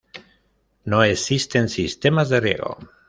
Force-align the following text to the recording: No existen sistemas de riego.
No 0.83 1.03
existen 1.03 1.69
sistemas 1.69 2.29
de 2.29 2.39
riego. 2.39 2.79